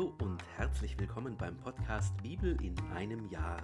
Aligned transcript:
Hallo 0.00 0.14
und 0.22 0.42
herzlich 0.56 0.98
willkommen 0.98 1.36
beim 1.36 1.58
Podcast 1.58 2.16
Bibel 2.22 2.56
in 2.62 2.74
einem 2.94 3.28
Jahr. 3.28 3.58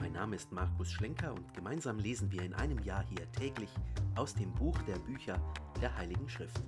Mein 0.00 0.14
Name 0.14 0.34
ist 0.34 0.50
Markus 0.50 0.90
Schlenker 0.90 1.32
und 1.32 1.54
gemeinsam 1.54 2.00
lesen 2.00 2.32
wir 2.32 2.42
in 2.42 2.52
einem 2.54 2.80
Jahr 2.80 3.04
hier 3.04 3.30
täglich 3.30 3.70
aus 4.16 4.34
dem 4.34 4.52
Buch 4.54 4.76
der 4.88 4.98
Bücher 4.98 5.40
der 5.80 5.96
Heiligen 5.96 6.28
Schrift. 6.28 6.64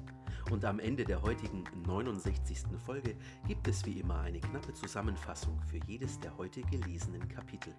Und 0.49 0.65
am 0.65 0.79
Ende 0.79 1.05
der 1.05 1.21
heutigen 1.23 1.65
69. 1.85 2.79
Folge 2.87 3.17
gibt 3.49 3.67
es 3.67 3.85
wie 3.85 3.99
immer 3.99 4.21
eine 4.21 4.39
knappe 4.39 4.73
Zusammenfassung 4.75 5.61
für 5.63 5.81
jedes 5.89 6.21
der 6.21 6.37
heute 6.39 6.63
gelesenen 6.63 7.27
Kapitel. 7.27 7.75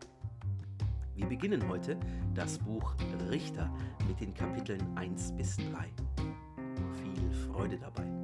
Wir 1.16 1.28
beginnen 1.28 1.66
heute 1.70 1.98
das 2.34 2.60
Buch 2.60 2.94
Richter 3.30 3.74
mit 4.06 4.20
den 4.20 4.34
Kapiteln 4.34 4.98
1 4.98 5.32
bis 5.38 5.56
3. 5.56 5.64
Viel 7.02 7.32
Freude 7.32 7.78
dabei. 7.78 8.15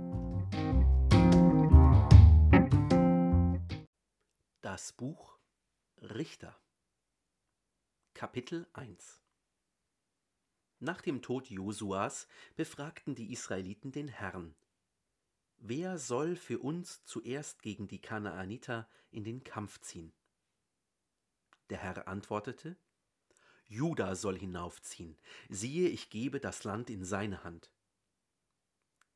Das 4.72 4.94
Buch 4.94 5.38
Richter 5.98 6.58
Kapitel 8.14 8.66
1 8.72 9.20
Nach 10.80 11.02
dem 11.02 11.22
Tod 11.22 11.50
Josuas 11.50 12.26
befragten 12.56 13.14
die 13.14 13.34
Israeliten 13.34 13.92
den 13.92 14.08
Herrn: 14.08 14.56
Wer 15.58 15.98
soll 15.98 16.38
für 16.38 16.60
uns 16.60 17.04
zuerst 17.04 17.62
gegen 17.62 17.90
die 17.90 18.00
Kanaaniter 18.00 18.88
in 19.10 19.26
den 19.26 19.44
Kampf 19.44 19.82
ziehen? 19.82 20.14
Der 21.70 21.80
Herr 21.80 22.08
antwortete: 22.08 22.78
Juda 23.66 24.16
soll 24.16 24.40
hinaufziehen. 24.40 25.18
Siehe, 25.50 25.90
ich 25.90 26.10
gebe 26.10 26.40
das 26.40 26.64
Land 26.64 26.90
in 26.90 27.04
seine 27.04 27.44
Hand. 27.44 27.74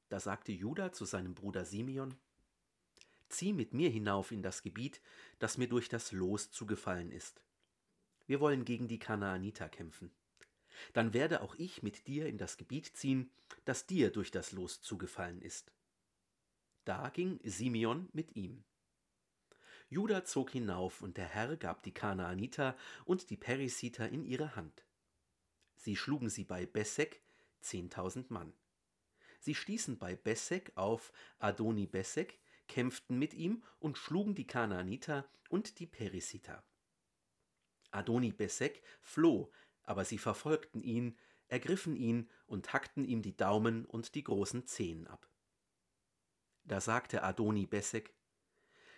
Da 0.10 0.20
sagte 0.20 0.52
Juda 0.52 0.91
zu 0.91 1.05
seinem 1.05 1.34
Bruder 1.34 1.63
Simeon: 1.63 2.20
Zieh 3.29 3.54
mit 3.54 3.73
mir 3.73 3.90
hinauf 3.90 4.31
in 4.31 4.43
das 4.43 4.62
Gebiet, 4.62 5.01
das 5.40 5.57
mir 5.57 5.68
durch 5.68 5.90
das 5.90 6.12
Los 6.12 6.51
zugefallen 6.51 7.12
ist. 7.12 7.41
Wir 8.27 8.40
wollen 8.40 8.65
gegen 8.65 8.87
die 8.87 8.99
Kanaaniter 8.99 9.70
kämpfen. 9.70 10.12
Dann 10.93 11.13
werde 11.13 11.41
auch 11.41 11.55
ich 11.55 11.84
mit 11.84 12.07
dir 12.07 12.27
in 12.27 12.37
das 12.37 12.57
Gebiet 12.57 12.95
ziehen, 12.95 13.32
das 13.63 13.85
dir 13.85 14.12
durch 14.12 14.32
das 14.32 14.51
Los 14.51 14.82
zugefallen 14.82 15.41
ist. 15.41 15.71
Da 16.84 17.09
ging 17.09 17.40
Simeon 17.43 18.09
mit 18.13 18.35
ihm. 18.35 18.63
Juda 19.89 20.26
zog 20.26 20.51
hinauf, 20.51 21.01
und 21.01 21.17
der 21.17 21.27
Herr 21.27 21.57
gab 21.57 21.84
die 21.84 21.93
Kanaaniter 21.93 22.76
und 23.05 23.29
die 23.29 23.37
Perisiter 23.37 24.10
in 24.10 24.26
ihre 24.26 24.55
Hand. 24.55 24.85
Sie 25.76 25.95
schlugen 25.95 26.29
sie 26.29 26.43
bei 26.43 26.65
Bessek, 26.65 27.21
zehntausend 27.62 28.32
Mann. 28.32 28.54
Sie 29.39 29.54
stießen 29.54 29.98
bei 29.98 30.15
Bessek 30.15 30.71
auf 30.76 31.13
Adoni 31.37 31.85
Bessek, 31.85 32.39
kämpften 32.68 33.18
mit 33.18 33.34
ihm 33.34 33.63
und 33.80 33.98
schlugen 33.98 34.35
die 34.35 34.48
Kanaaniter 34.48 35.30
und 35.49 35.80
die 35.80 35.88
Perisiter. 35.88 36.63
Adoni 37.91 38.32
Besek 38.32 38.84
floh, 39.02 39.52
aber 39.84 40.05
sie 40.05 40.18
verfolgten 40.18 40.82
ihn, 40.82 41.18
ergriffen 41.48 41.96
ihn 41.96 42.30
und 42.46 42.74
hackten 42.74 43.05
ihm 43.05 43.22
die 43.22 43.38
Daumen 43.38 43.85
und 43.85 44.16
die 44.16 44.24
großen 44.24 44.66
Zehen 44.68 45.07
ab. 45.07 45.30
Da 46.63 46.82
sagte 46.82 47.24
Adoni 47.24 47.68
Besek, 47.68 48.13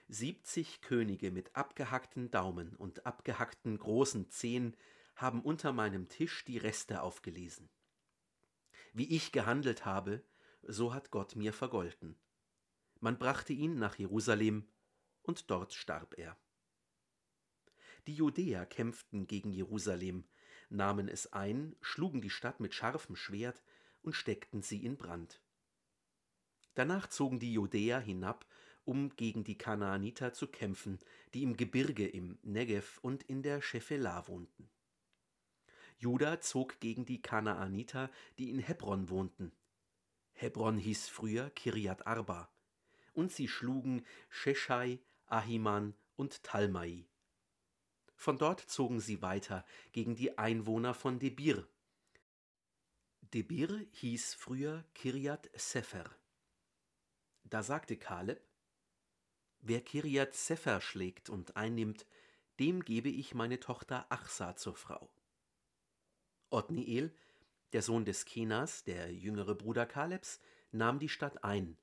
Siebzig 0.09 0.81
Könige 0.81 1.31
mit 1.31 1.53
abgehackten 1.53 2.31
Daumen 2.31 2.77
und 2.77 3.05
abgehackten 3.05 3.77
großen 3.77 4.29
Zehen 4.29 4.77
haben 5.17 5.41
unter 5.41 5.73
meinem 5.73 6.07
Tisch 6.07 6.45
die 6.45 6.57
Reste 6.57 7.01
aufgelesen. 7.01 7.69
Wie 8.93 9.13
ich 9.13 9.33
gehandelt 9.33 9.83
habe, 9.83 10.23
so 10.63 10.93
hat 10.93 11.11
Gott 11.11 11.35
mir 11.35 11.51
vergolten. 11.51 12.17
Man 12.99 13.19
brachte 13.19 13.53
ihn 13.53 13.77
nach 13.77 13.95
Jerusalem, 13.95 14.67
und 15.21 15.51
dort 15.51 15.73
starb 15.73 16.17
er. 16.17 16.37
Die 18.07 18.15
Judäer 18.15 18.65
kämpften 18.65 19.27
gegen 19.27 19.51
Jerusalem, 19.51 20.23
nahmen 20.69 21.09
es 21.09 21.33
ein, 21.33 21.75
schlugen 21.81 22.21
die 22.21 22.29
Stadt 22.29 22.59
mit 22.59 22.73
scharfem 22.73 23.15
Schwert 23.15 23.61
und 24.01 24.15
steckten 24.15 24.61
sie 24.61 24.83
in 24.83 24.97
Brand. 24.97 25.41
Danach 26.73 27.07
zogen 27.07 27.39
die 27.39 27.53
Judäer 27.53 27.99
hinab, 27.99 28.45
um 28.85 29.09
gegen 29.15 29.43
die 29.43 29.57
Kanaaniter 29.57 30.33
zu 30.33 30.47
kämpfen, 30.47 30.99
die 31.33 31.43
im 31.43 31.57
Gebirge 31.57 32.07
im 32.07 32.39
Negev 32.41 32.99
und 33.01 33.23
in 33.23 33.43
der 33.43 33.61
Schephelah 33.61 34.27
wohnten. 34.27 34.69
Juda 35.97 36.39
zog 36.39 36.79
gegen 36.79 37.05
die 37.05 37.21
Kanaaniter, 37.21 38.09
die 38.37 38.49
in 38.49 38.59
Hebron 38.59 39.09
wohnten. 39.09 39.51
Hebron 40.31 40.77
hieß 40.77 41.09
früher 41.09 41.49
Kirjat 41.49 42.07
Arba 42.07 42.49
und 43.17 43.31
sie 43.31 43.47
schlugen 43.47 44.05
Sheshai, 44.29 44.99
Ahiman 45.25 45.95
und 46.15 46.43
Talmai. 46.43 47.07
Von 48.15 48.37
dort 48.37 48.61
zogen 48.61 48.99
sie 48.99 49.23
weiter 49.23 49.65
gegen 49.91 50.15
die 50.15 50.37
Einwohner 50.37 50.93
von 50.93 51.17
Debir. 51.17 51.67
Debir 53.33 53.85
hieß 53.91 54.35
früher 54.35 54.85
Kirjat 54.93 55.49
Sefer. 55.55 56.05
Da 57.43 57.63
sagte 57.63 57.97
Kaleb, 57.97 58.41
Wer 59.61 59.81
Kirjat 59.81 60.35
Sefer 60.35 60.79
schlägt 60.79 61.29
und 61.29 61.57
einnimmt, 61.57 62.05
dem 62.59 62.85
gebe 62.85 63.09
ich 63.09 63.33
meine 63.33 63.59
Tochter 63.59 64.05
Achsa 64.11 64.55
zur 64.55 64.75
Frau. 64.75 65.11
Otniel, 66.51 67.15
der 67.73 67.81
Sohn 67.81 68.05
des 68.05 68.25
Kenas, 68.25 68.83
der 68.83 69.11
jüngere 69.11 69.55
Bruder 69.55 69.87
Kalebs, 69.87 70.39
nahm 70.71 70.99
die 70.99 71.09
Stadt 71.09 71.43
ein 71.43 71.77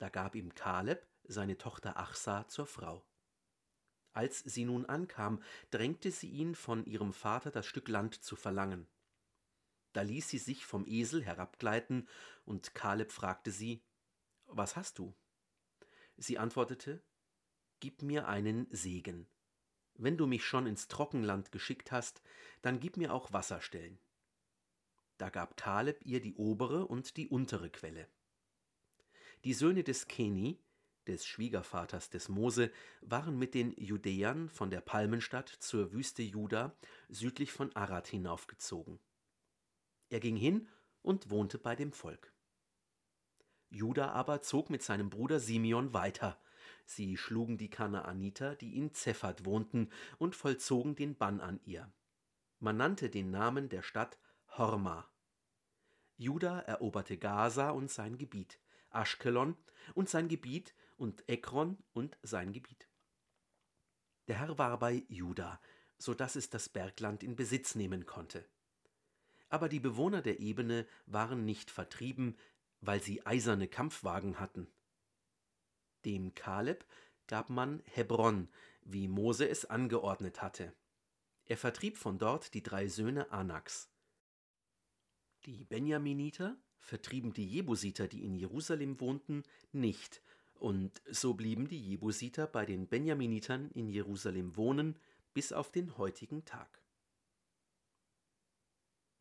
da 0.00 0.08
gab 0.08 0.34
ihm 0.34 0.54
Kaleb 0.54 1.06
seine 1.24 1.58
Tochter 1.58 1.98
Achsa 1.98 2.48
zur 2.48 2.66
Frau. 2.66 3.06
Als 4.12 4.40
sie 4.40 4.64
nun 4.64 4.86
ankam, 4.86 5.42
drängte 5.70 6.10
sie 6.10 6.30
ihn, 6.30 6.54
von 6.54 6.84
ihrem 6.86 7.12
Vater 7.12 7.50
das 7.50 7.66
Stück 7.66 7.86
Land 7.86 8.14
zu 8.24 8.34
verlangen. 8.34 8.88
Da 9.92 10.02
ließ 10.02 10.28
sie 10.28 10.38
sich 10.38 10.64
vom 10.64 10.86
Esel 10.86 11.22
herabgleiten, 11.22 12.08
und 12.44 12.74
Kaleb 12.74 13.12
fragte 13.12 13.50
sie, 13.50 13.84
Was 14.46 14.74
hast 14.74 14.98
du? 14.98 15.14
Sie 16.16 16.38
antwortete, 16.38 17.04
Gib 17.78 18.02
mir 18.02 18.26
einen 18.26 18.66
Segen. 18.70 19.28
Wenn 19.94 20.16
du 20.16 20.26
mich 20.26 20.44
schon 20.44 20.66
ins 20.66 20.88
Trockenland 20.88 21.52
geschickt 21.52 21.92
hast, 21.92 22.22
dann 22.62 22.80
gib 22.80 22.96
mir 22.96 23.12
auch 23.12 23.32
Wasserstellen. 23.32 24.00
Da 25.18 25.28
gab 25.28 25.58
Kaleb 25.58 26.00
ihr 26.06 26.22
die 26.22 26.34
obere 26.34 26.86
und 26.86 27.18
die 27.18 27.28
untere 27.28 27.68
Quelle. 27.68 28.08
Die 29.44 29.54
Söhne 29.54 29.82
des 29.82 30.06
Keni, 30.06 30.58
des 31.06 31.26
Schwiegervaters 31.26 32.10
des 32.10 32.28
Mose, 32.28 32.70
waren 33.00 33.38
mit 33.38 33.54
den 33.54 33.72
Judäern 33.78 34.50
von 34.50 34.70
der 34.70 34.82
Palmenstadt 34.82 35.48
zur 35.48 35.92
Wüste 35.92 36.22
Juda 36.22 36.76
südlich 37.08 37.50
von 37.50 37.74
Arad 37.74 38.06
hinaufgezogen. 38.06 39.00
Er 40.10 40.20
ging 40.20 40.36
hin 40.36 40.68
und 41.02 41.30
wohnte 41.30 41.58
bei 41.58 41.74
dem 41.74 41.92
Volk. 41.92 42.34
Juda 43.70 44.10
aber 44.10 44.42
zog 44.42 44.68
mit 44.68 44.82
seinem 44.82 45.08
Bruder 45.08 45.40
Simeon 45.40 45.94
weiter. 45.94 46.38
Sie 46.84 47.16
schlugen 47.16 47.56
die 47.56 47.70
Kanaaniter, 47.70 48.56
die 48.56 48.76
in 48.76 48.92
Zephat 48.92 49.44
wohnten, 49.46 49.90
und 50.18 50.36
vollzogen 50.36 50.96
den 50.96 51.16
Bann 51.16 51.40
an 51.40 51.60
ihr. 51.64 51.90
Man 52.58 52.76
nannte 52.76 53.08
den 53.08 53.30
Namen 53.30 53.68
der 53.68 53.82
Stadt 53.82 54.18
Horma. 54.58 55.08
Juda 56.16 56.58
eroberte 56.60 57.16
Gaza 57.16 57.70
und 57.70 57.90
sein 57.90 58.18
Gebiet. 58.18 58.58
Aschkelon 58.90 59.56
und 59.94 60.08
sein 60.08 60.28
Gebiet 60.28 60.74
und 60.96 61.28
Ekron 61.28 61.78
und 61.92 62.18
sein 62.22 62.52
Gebiet. 62.52 62.88
Der 64.28 64.38
Herr 64.38 64.58
war 64.58 64.78
bei 64.78 65.04
Juda, 65.08 65.60
so 65.98 66.14
dass 66.14 66.36
es 66.36 66.50
das 66.50 66.68
Bergland 66.68 67.22
in 67.22 67.36
Besitz 67.36 67.74
nehmen 67.74 68.06
konnte. 68.06 68.48
Aber 69.48 69.68
die 69.68 69.80
Bewohner 69.80 70.22
der 70.22 70.40
Ebene 70.40 70.86
waren 71.06 71.44
nicht 71.44 71.70
vertrieben, 71.70 72.36
weil 72.80 73.02
sie 73.02 73.26
eiserne 73.26 73.68
Kampfwagen 73.68 74.38
hatten. 74.38 74.68
Dem 76.04 76.34
Kaleb 76.34 76.86
gab 77.26 77.50
man 77.50 77.82
Hebron, 77.86 78.48
wie 78.82 79.08
Mose 79.08 79.48
es 79.48 79.64
angeordnet 79.64 80.40
hatte. 80.40 80.72
Er 81.44 81.56
vertrieb 81.56 81.96
von 81.96 82.18
dort 82.18 82.54
die 82.54 82.62
drei 82.62 82.88
Söhne 82.88 83.30
Anaks. 83.32 83.90
Die 85.44 85.64
Benjaminiter 85.64 86.56
vertrieben 86.80 87.32
die 87.32 87.46
Jebusiter, 87.46 88.08
die 88.08 88.24
in 88.24 88.34
Jerusalem 88.34 89.00
wohnten, 89.00 89.44
nicht, 89.72 90.22
und 90.54 91.00
so 91.10 91.34
blieben 91.34 91.68
die 91.68 91.80
Jebusiter 91.80 92.46
bei 92.46 92.66
den 92.66 92.86
Benjaminitern 92.86 93.70
in 93.70 93.88
Jerusalem 93.88 94.56
wohnen 94.56 94.98
bis 95.32 95.52
auf 95.52 95.70
den 95.70 95.96
heutigen 95.96 96.44
Tag. 96.44 96.82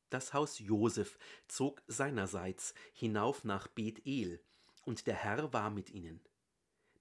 Das 0.10 0.34
Haus 0.34 0.60
Josef 0.60 1.18
zog 1.48 1.84
seinerseits 1.88 2.74
hinauf 2.94 3.44
nach 3.44 3.68
Bethel, 3.68 4.44
und 4.84 5.06
der 5.06 5.16
Herr 5.16 5.54
war 5.54 5.70
mit 5.70 5.92
ihnen. 5.92 6.20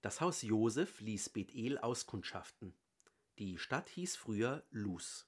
Das 0.03 0.21
Haus 0.21 0.43
Josef 0.43 1.01
ließ 1.01 1.31
Bethel 1.31 1.79
auskundschaften. 1.79 2.75
Die 3.39 3.59
Stadt 3.59 3.89
hieß 3.89 4.17
früher 4.17 4.63
Luz. 4.71 5.27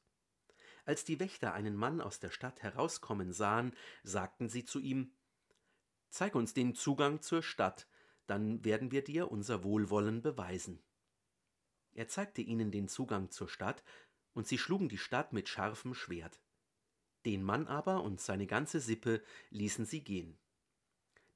Als 0.85 1.05
die 1.05 1.21
Wächter 1.21 1.55
einen 1.55 1.75
Mann 1.75 2.01
aus 2.01 2.21
der 2.21 2.31
Stadt 2.31 2.63
herauskommen 2.63 3.33
sahen, 3.33 3.75
sagten 4.03 4.49
sie 4.49 4.65
zu 4.65 4.79
ihm 4.79 5.13
Zeig 6.11 6.35
uns 6.35 6.55
den 6.55 6.75
Zugang 6.75 7.23
zur 7.23 7.43
Stadt, 7.43 7.87
dann 8.27 8.65
werden 8.65 8.91
wir 8.91 9.03
dir 9.03 9.31
unser 9.31 9.65
Wohlwollen 9.65 10.23
beweisen. 10.23 10.83
Er 11.93 12.09
zeigte 12.09 12.43
ihnen 12.43 12.71
den 12.71 12.89
Zugang 12.89 13.31
zur 13.31 13.49
Stadt, 13.49 13.83
und 14.33 14.47
sie 14.47 14.59
schlugen 14.59 14.89
die 14.89 14.99
Stadt 14.99 15.33
mit 15.33 15.49
scharfem 15.49 15.95
Schwert. 15.95 16.41
Den 17.25 17.43
Mann 17.43 17.67
aber 17.67 18.03
und 18.03 18.21
seine 18.21 18.47
ganze 18.47 18.81
Sippe 18.81 19.23
ließen 19.51 19.85
sie 19.85 20.03
gehen. 20.03 20.39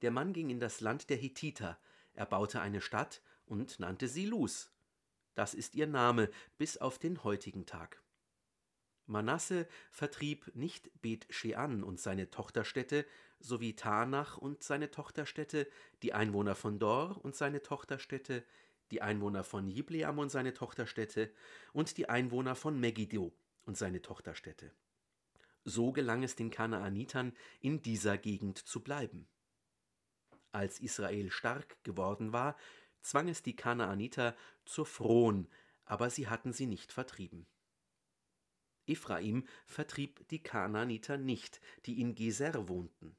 Der 0.02 0.10
Mann 0.10 0.32
ging 0.32 0.50
in 0.50 0.60
das 0.60 0.80
Land 0.80 1.10
der 1.10 1.16
Hethiter, 1.16 1.78
er 2.12 2.26
baute 2.26 2.60
eine 2.60 2.80
Stadt 2.80 3.22
und 3.46 3.80
nannte 3.80 4.08
sie 4.08 4.26
Luz. 4.26 4.72
Das 5.34 5.54
ist 5.54 5.74
ihr 5.74 5.86
Name 5.86 6.30
bis 6.58 6.76
auf 6.78 6.98
den 6.98 7.24
heutigen 7.24 7.66
Tag. 7.66 8.02
Manasse 9.06 9.68
vertrieb 9.90 10.54
nicht 10.54 10.90
Bet 11.02 11.26
Shean 11.30 11.82
und 11.82 12.00
seine 12.00 12.30
Tochterstädte, 12.30 13.04
sowie 13.44 13.76
Tanach 13.76 14.38
und 14.38 14.62
seine 14.62 14.90
Tochterstädte, 14.90 15.68
die 16.02 16.14
Einwohner 16.14 16.54
von 16.54 16.78
Dor 16.78 17.22
und 17.22 17.36
seine 17.36 17.62
Tochterstädte, 17.62 18.44
die 18.90 19.02
Einwohner 19.02 19.44
von 19.44 19.68
Jibleam 19.68 20.18
und 20.18 20.30
seine 20.30 20.54
Tochterstädte 20.54 21.30
und 21.72 21.96
die 21.96 22.08
Einwohner 22.08 22.54
von 22.54 22.80
Megiddo 22.80 23.32
und 23.64 23.76
seine 23.76 24.02
Tochterstädte. 24.02 24.72
So 25.64 25.92
gelang 25.92 26.22
es 26.22 26.36
den 26.36 26.50
Kanaanitern, 26.50 27.32
in 27.60 27.82
dieser 27.82 28.18
Gegend 28.18 28.58
zu 28.58 28.82
bleiben. 28.82 29.28
Als 30.52 30.80
Israel 30.80 31.30
stark 31.30 31.82
geworden 31.84 32.32
war, 32.32 32.56
zwang 33.00 33.28
es 33.28 33.42
die 33.42 33.56
Kanaaniter 33.56 34.36
zur 34.64 34.86
Frohen, 34.86 35.48
aber 35.84 36.10
sie 36.10 36.28
hatten 36.28 36.52
sie 36.52 36.66
nicht 36.66 36.92
vertrieben. 36.92 37.46
Ephraim 38.86 39.46
vertrieb 39.66 40.28
die 40.28 40.42
Kanaaniter 40.42 41.16
nicht, 41.16 41.60
die 41.86 42.00
in 42.00 42.14
Geser 42.14 42.68
wohnten. 42.68 43.16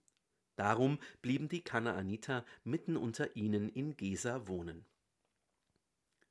Darum 0.56 1.00
blieben 1.22 1.50
die 1.50 1.62
Kanaaniter 1.62 2.46
mitten 2.64 2.98
unter 2.98 3.36
ihnen 3.36 3.70
in 3.70 3.98
Geser 3.98 4.48
wohnen. 4.48 4.86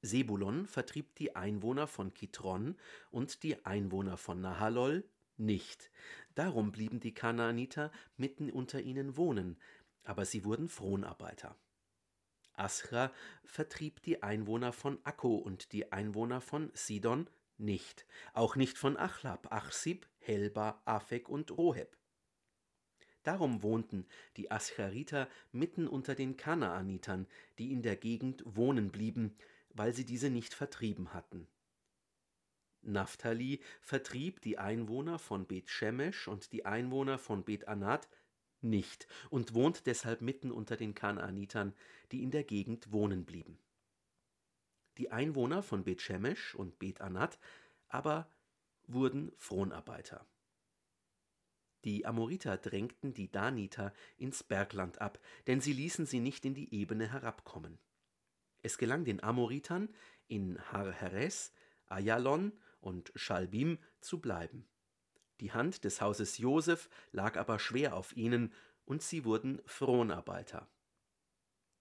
Sebulon 0.02 0.66
vertrieb 0.66 1.14
die 1.16 1.34
Einwohner 1.34 1.86
von 1.86 2.12
Kitron 2.12 2.76
und 3.10 3.42
die 3.42 3.64
Einwohner 3.64 4.16
von 4.16 4.40
Nahalol 4.40 5.08
nicht. 5.36 5.90
Darum 6.34 6.72
blieben 6.72 7.00
die 7.00 7.14
Kanaaniter 7.14 7.90
mitten 8.16 8.50
unter 8.50 8.80
ihnen 8.80 9.16
wohnen, 9.16 9.58
aber 10.02 10.24
sie 10.24 10.44
wurden 10.44 10.68
Fronarbeiter. 10.68 11.56
Ascha 12.52 13.12
vertrieb 13.44 14.02
die 14.02 14.22
Einwohner 14.22 14.72
von 14.72 14.98
Akko 15.04 15.36
und 15.36 15.72
die 15.72 15.90
Einwohner 15.90 16.40
von 16.40 16.70
Sidon 16.74 17.28
nicht, 17.56 18.06
auch 18.32 18.56
nicht 18.56 18.78
von 18.78 18.96
Achlab, 18.96 19.52
Achsib, 19.52 20.06
Helba, 20.18 20.82
Afek 20.84 21.28
und 21.28 21.50
Roheb. 21.50 21.96
Darum 23.24 23.62
wohnten 23.62 24.06
die 24.36 24.50
Aschariter 24.50 25.28
mitten 25.50 25.88
unter 25.88 26.14
den 26.14 26.36
Kanaanitern, 26.36 27.26
die 27.58 27.72
in 27.72 27.82
der 27.82 27.96
Gegend 27.96 28.44
wohnen 28.46 28.90
blieben, 28.90 29.34
weil 29.70 29.92
sie 29.92 30.04
diese 30.04 30.30
nicht 30.30 30.54
vertrieben 30.54 31.12
hatten. 31.12 31.48
Naphtali 32.82 33.60
vertrieb 33.80 34.42
die 34.42 34.58
Einwohner 34.58 35.18
von 35.18 35.46
Bet 35.46 35.70
Shemesh 35.70 36.28
und 36.28 36.52
die 36.52 36.66
Einwohner 36.66 37.18
von 37.18 37.44
Bet 37.44 37.66
Anat 37.66 38.08
nicht 38.60 39.06
und 39.30 39.54
wohnt 39.54 39.86
deshalb 39.86 40.20
mitten 40.20 40.50
unter 40.50 40.76
den 40.76 40.94
Kanaanitern, 40.94 41.74
die 42.12 42.22
in 42.22 42.30
der 42.30 42.44
Gegend 42.44 42.92
wohnen 42.92 43.24
blieben. 43.24 43.58
Die 44.98 45.10
Einwohner 45.10 45.62
von 45.62 45.82
Bet 45.82 46.02
Shemesh 46.02 46.54
und 46.54 46.78
Bet 46.78 47.00
Anat 47.00 47.38
aber 47.88 48.30
wurden 48.86 49.32
Fronarbeiter. 49.38 50.26
Die 51.84 52.06
Amoriter 52.06 52.56
drängten 52.56 53.12
die 53.12 53.30
Daniter 53.30 53.92
ins 54.16 54.42
Bergland 54.42 55.00
ab, 55.00 55.18
denn 55.46 55.60
sie 55.60 55.74
ließen 55.74 56.06
sie 56.06 56.20
nicht 56.20 56.44
in 56.44 56.54
die 56.54 56.74
Ebene 56.74 57.12
herabkommen. 57.12 57.78
Es 58.62 58.78
gelang 58.78 59.04
den 59.04 59.22
Amoritern, 59.22 59.94
in 60.26 60.58
Har-Heres, 60.72 61.52
Ayalon 61.86 62.52
und 62.80 63.12
Schalbim 63.14 63.78
zu 64.00 64.20
bleiben. 64.20 64.66
Die 65.40 65.52
Hand 65.52 65.84
des 65.84 66.00
Hauses 66.00 66.38
Josef 66.38 66.88
lag 67.12 67.36
aber 67.36 67.58
schwer 67.58 67.94
auf 67.94 68.16
ihnen, 68.16 68.52
und 68.86 69.02
sie 69.02 69.24
wurden 69.24 69.62
Fronarbeiter. 69.64 70.68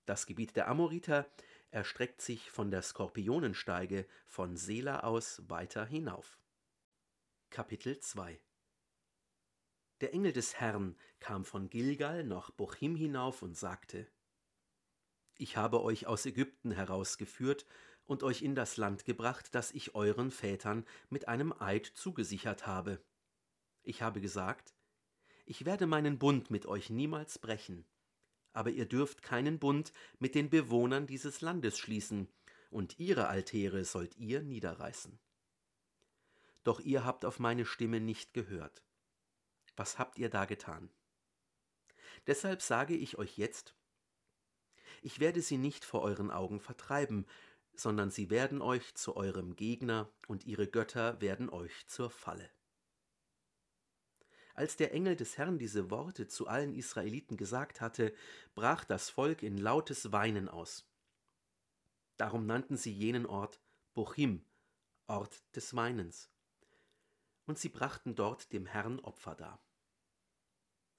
Das 0.05 0.25
Gebiet 0.25 0.55
der 0.55 0.67
Amoriter 0.69 1.29
erstreckt 1.69 2.21
sich 2.21 2.51
von 2.51 2.71
der 2.71 2.81
Skorpionensteige 2.81 4.05
von 4.25 4.55
Sela 4.57 5.01
aus 5.01 5.41
weiter 5.49 5.85
hinauf. 5.85 6.37
Kapitel 7.49 7.99
2 7.99 8.39
Der 10.01 10.13
Engel 10.13 10.33
des 10.33 10.55
Herrn 10.55 10.97
kam 11.19 11.45
von 11.45 11.69
Gilgal 11.69 12.23
nach 12.23 12.51
Bochim 12.51 12.95
hinauf 12.95 13.41
und 13.41 13.57
sagte: 13.57 14.07
Ich 15.37 15.57
habe 15.57 15.81
euch 15.81 16.07
aus 16.07 16.25
Ägypten 16.25 16.71
herausgeführt 16.71 17.65
und 18.05 18.23
euch 18.23 18.41
in 18.41 18.55
das 18.55 18.77
Land 18.77 19.05
gebracht, 19.05 19.55
das 19.55 19.71
ich 19.71 19.95
euren 19.95 20.31
Vätern 20.31 20.85
mit 21.09 21.27
einem 21.27 21.53
Eid 21.59 21.85
zugesichert 21.85 22.67
habe. 22.67 23.01
Ich 23.83 24.01
habe 24.01 24.21
gesagt, 24.21 24.73
ich 25.45 25.65
werde 25.65 25.87
meinen 25.87 26.19
Bund 26.19 26.49
mit 26.51 26.65
euch 26.65 26.89
niemals 26.89 27.39
brechen, 27.39 27.85
aber 28.53 28.69
ihr 28.69 28.85
dürft 28.85 29.23
keinen 29.23 29.59
Bund 29.59 29.93
mit 30.19 30.35
den 30.35 30.49
Bewohnern 30.49 31.07
dieses 31.07 31.41
Landes 31.41 31.77
schließen, 31.77 32.29
und 32.69 32.99
ihre 32.99 33.27
Altäre 33.27 33.85
sollt 33.85 34.17
ihr 34.17 34.41
niederreißen. 34.41 35.19
Doch 36.63 36.79
ihr 36.79 37.05
habt 37.05 37.23
auf 37.25 37.39
meine 37.39 37.65
Stimme 37.65 37.99
nicht 37.99 38.33
gehört. 38.33 38.83
Was 39.75 39.99
habt 39.99 40.17
ihr 40.17 40.29
da 40.29 40.45
getan? 40.45 40.89
Deshalb 42.27 42.61
sage 42.61 42.95
ich 42.95 43.17
euch 43.17 43.37
jetzt, 43.37 43.75
ich 45.01 45.19
werde 45.19 45.41
sie 45.41 45.57
nicht 45.57 45.83
vor 45.83 46.01
euren 46.01 46.31
Augen 46.31 46.59
vertreiben, 46.59 47.25
sondern 47.75 48.11
sie 48.11 48.29
werden 48.29 48.61
euch 48.61 48.95
zu 48.95 49.15
eurem 49.15 49.55
Gegner 49.55 50.09
und 50.27 50.45
ihre 50.45 50.67
Götter 50.67 51.19
werden 51.19 51.49
euch 51.49 51.87
zur 51.87 52.09
Falle. 52.09 52.49
Als 54.53 54.77
der 54.77 54.93
Engel 54.93 55.15
des 55.15 55.37
Herrn 55.37 55.57
diese 55.57 55.89
Worte 55.89 56.27
zu 56.27 56.47
allen 56.47 56.73
Israeliten 56.73 57.37
gesagt 57.37 57.81
hatte, 57.81 58.13
brach 58.53 58.83
das 58.85 59.09
Volk 59.09 59.41
in 59.41 59.57
lautes 59.57 60.11
Weinen 60.11 60.47
aus. 60.47 60.87
Darum 62.17 62.45
nannten 62.45 62.77
sie 62.77 62.93
jenen 62.93 63.25
Ort 63.25 63.59
Bochim, 63.95 64.45
Ort 65.07 65.43
des 65.55 65.75
Weinens. 65.75 66.32
Und 67.45 67.59
sie 67.59 67.69
brachten 67.69 68.15
dort 68.15 68.53
dem 68.53 68.65
Herrn 68.65 68.99
Opfer 68.99 69.35
dar. 69.35 69.59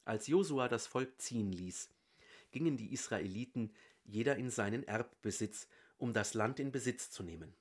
Als 0.05 0.27
Josua 0.27 0.69
das 0.69 0.87
Volk 0.87 1.21
ziehen 1.21 1.53
ließ, 1.53 1.89
gingen 2.51 2.77
die 2.77 2.93
Israeliten 2.93 3.75
jeder 4.05 4.37
in 4.37 4.51
seinen 4.51 4.85
Erbbesitz 4.85 5.67
um 5.97 6.13
das 6.13 6.35
Land 6.35 6.61
in 6.61 6.73
Besitz 6.73 7.11
zu 7.11 7.23
nehmen. 7.23 7.55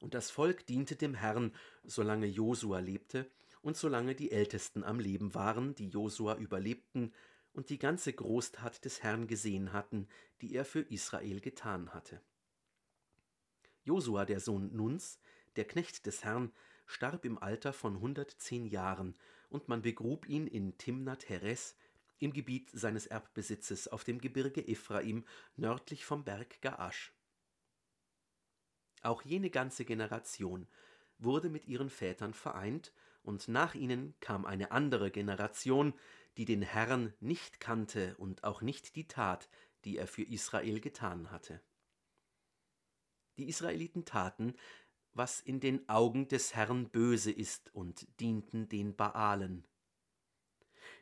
Und 0.00 0.14
das 0.14 0.30
Volk 0.30 0.66
diente 0.66 0.96
dem 0.96 1.14
Herrn, 1.14 1.54
solange 1.84 2.26
Josua 2.26 2.78
lebte 2.78 3.30
und 3.62 3.76
solange 3.76 4.14
die 4.14 4.32
Ältesten 4.32 4.84
am 4.84 5.00
Leben 5.00 5.34
waren, 5.34 5.74
die 5.74 5.88
Josua 5.88 6.36
überlebten 6.36 7.12
und 7.52 7.70
die 7.70 7.78
ganze 7.78 8.12
Großtat 8.12 8.84
des 8.84 9.02
Herrn 9.02 9.26
gesehen 9.26 9.72
hatten, 9.72 10.08
die 10.40 10.54
er 10.54 10.64
für 10.64 10.80
Israel 10.80 11.40
getan 11.40 11.94
hatte. 11.94 12.20
Josua, 13.84 14.24
der 14.24 14.40
Sohn 14.40 14.74
Nuns, 14.74 15.18
der 15.56 15.64
Knecht 15.64 16.06
des 16.06 16.24
Herrn, 16.24 16.52
starb 16.86 17.24
im 17.24 17.38
Alter 17.38 17.72
von 17.72 17.94
110 17.96 18.66
Jahren, 18.66 19.16
und 19.48 19.68
man 19.68 19.82
begrub 19.82 20.28
ihn 20.28 20.46
in 20.46 20.76
Timnat 20.78 21.28
Heres, 21.28 21.76
im 22.18 22.32
Gebiet 22.32 22.70
seines 22.72 23.06
Erbbesitzes 23.06 23.88
auf 23.88 24.04
dem 24.04 24.20
Gebirge 24.20 24.66
Ephraim 24.66 25.24
nördlich 25.56 26.04
vom 26.04 26.24
Berg 26.24 26.60
Gaasch. 26.62 27.12
Auch 29.02 29.22
jene 29.22 29.50
ganze 29.50 29.84
Generation 29.84 30.66
wurde 31.18 31.50
mit 31.50 31.66
ihren 31.66 31.90
Vätern 31.90 32.34
vereint, 32.34 32.92
und 33.22 33.48
nach 33.48 33.74
ihnen 33.74 34.14
kam 34.20 34.44
eine 34.44 34.70
andere 34.70 35.10
Generation, 35.10 35.94
die 36.36 36.44
den 36.44 36.62
Herrn 36.62 37.14
nicht 37.20 37.60
kannte 37.60 38.16
und 38.16 38.44
auch 38.44 38.60
nicht 38.60 38.96
die 38.96 39.06
Tat, 39.06 39.48
die 39.84 39.96
er 39.96 40.06
für 40.06 40.22
Israel 40.22 40.80
getan 40.80 41.30
hatte. 41.30 41.60
Die 43.38 43.48
Israeliten 43.48 44.04
taten, 44.04 44.54
was 45.14 45.40
in 45.40 45.60
den 45.60 45.88
Augen 45.88 46.28
des 46.28 46.54
Herrn 46.54 46.90
böse 46.90 47.30
ist, 47.30 47.74
und 47.74 48.06
dienten 48.20 48.68
den 48.68 48.94
Baalen. 48.94 49.66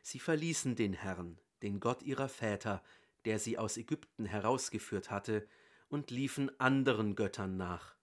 Sie 0.01 0.19
verließen 0.19 0.75
den 0.75 0.93
Herrn, 0.93 1.39
den 1.61 1.79
Gott 1.79 2.03
ihrer 2.03 2.29
Väter, 2.29 2.83
der 3.25 3.39
sie 3.39 3.57
aus 3.57 3.77
Ägypten 3.77 4.25
herausgeführt 4.25 5.11
hatte, 5.11 5.47
und 5.89 6.09
liefen 6.09 6.51
anderen 6.59 7.15
Göttern 7.15 7.57
nach, 7.57 7.95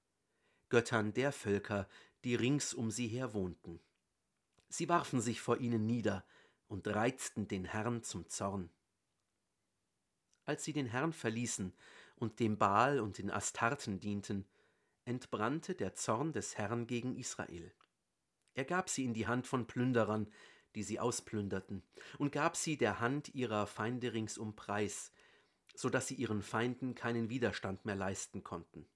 Göttern 0.69 1.13
der 1.13 1.33
Völker, 1.33 1.89
die 2.25 2.35
rings 2.35 2.73
um 2.75 2.91
sie 2.91 3.09
her 3.09 3.35
wohnten. 3.35 3.81
Sie 4.69 4.89
warfen 4.89 5.21
sich 5.21 5.41
vor 5.41 5.59
ihnen 5.59 5.87
nieder 5.87 6.25
und 6.69 6.87
reizten 6.87 7.49
den 7.49 7.65
Herrn 7.65 8.03
zum 8.05 8.29
Zorn. 8.29 8.71
Als 10.45 10.65
sie 10.65 10.73
den 10.73 10.87
Herrn 10.87 11.13
verließen 11.13 11.73
und 12.15 12.39
dem 12.39 12.59
Baal 12.59 13.01
und 13.01 13.19
den 13.19 13.31
Astarten 13.31 13.99
dienten, 13.99 14.47
entbrannte 15.11 15.75
der 15.75 15.95
Zorn 15.95 16.33
des 16.33 16.57
Herrn 16.57 16.87
gegen 16.87 17.17
Israel. 17.17 17.75
Er 18.55 18.65
gab 18.65 18.89
sie 18.89 19.05
in 19.05 19.13
die 19.13 19.27
Hand 19.27 19.45
von 19.49 19.67
Plünderern, 19.67 20.33
die 20.77 20.85
sie 20.85 21.01
ausplünderten, 21.01 21.83
und 22.19 22.31
gab 22.31 22.57
sie 22.57 22.79
der 22.79 23.01
Hand 23.01 23.35
ihrer 23.35 23.67
Feinde 23.67 24.13
ringsum 24.13 24.55
preis, 24.55 25.13
so 25.75 25.91
dass 25.91 26.07
sie 26.07 26.15
ihren 26.15 26.43
Feinden 26.43 26.95
keinen 26.95 27.29
Widerstand 27.29 27.85
mehr 27.85 27.97
leisten 27.97 28.45
konnten. 28.45 28.89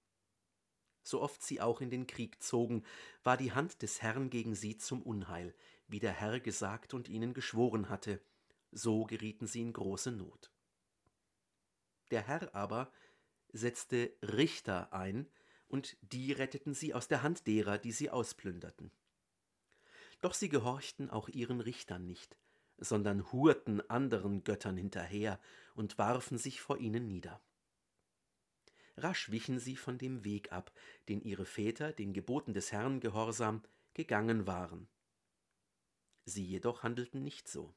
So 1.02 1.20
oft 1.20 1.42
sie 1.42 1.60
auch 1.60 1.80
in 1.80 1.90
den 1.90 2.06
Krieg 2.06 2.40
zogen, 2.40 2.84
war 3.24 3.36
die 3.36 3.52
Hand 3.52 3.82
des 3.82 4.00
Herrn 4.00 4.30
gegen 4.30 4.54
sie 4.54 4.78
zum 4.78 5.02
Unheil, 5.02 5.52
wie 5.88 5.98
der 5.98 6.12
Herr 6.12 6.38
gesagt 6.38 6.94
und 6.94 7.08
ihnen 7.08 7.34
geschworen 7.34 7.88
hatte, 7.88 8.20
so 8.70 9.04
gerieten 9.04 9.48
sie 9.48 9.62
in 9.62 9.72
große 9.72 10.12
Not. 10.12 10.52
Der 12.12 12.22
Herr 12.22 12.54
aber 12.54 12.92
setzte 13.52 14.16
Richter 14.22 14.92
ein, 14.92 15.28
und 15.74 15.96
die 16.02 16.30
retteten 16.30 16.72
sie 16.72 16.94
aus 16.94 17.08
der 17.08 17.24
Hand 17.24 17.48
derer, 17.48 17.78
die 17.78 17.90
sie 17.90 18.08
ausplünderten. 18.08 18.92
Doch 20.20 20.32
sie 20.32 20.48
gehorchten 20.48 21.10
auch 21.10 21.28
ihren 21.28 21.60
Richtern 21.60 22.06
nicht, 22.06 22.36
sondern 22.78 23.32
hurten 23.32 23.80
anderen 23.90 24.44
Göttern 24.44 24.76
hinterher 24.76 25.40
und 25.74 25.98
warfen 25.98 26.38
sich 26.38 26.60
vor 26.60 26.78
ihnen 26.78 27.08
nieder. 27.08 27.42
Rasch 28.96 29.32
wichen 29.32 29.58
sie 29.58 29.74
von 29.74 29.98
dem 29.98 30.22
Weg 30.22 30.52
ab, 30.52 30.70
den 31.08 31.20
ihre 31.20 31.44
Väter 31.44 31.92
den 31.92 32.12
Geboten 32.12 32.54
des 32.54 32.70
Herrn 32.70 33.00
gehorsam 33.00 33.60
gegangen 33.94 34.46
waren. 34.46 34.86
Sie 36.24 36.44
jedoch 36.44 36.84
handelten 36.84 37.24
nicht 37.24 37.48
so. 37.48 37.74